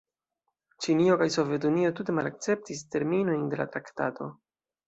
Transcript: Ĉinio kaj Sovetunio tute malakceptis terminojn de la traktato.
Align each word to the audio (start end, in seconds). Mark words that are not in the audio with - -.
Ĉinio 0.85 1.17
kaj 1.23 1.27
Sovetunio 1.35 1.93
tute 1.99 2.17
malakceptis 2.21 2.83
terminojn 2.97 3.47
de 3.53 3.61
la 3.63 3.71
traktato. 3.77 4.33